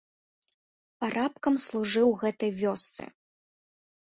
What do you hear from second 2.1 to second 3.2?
у гэтай вёсцы.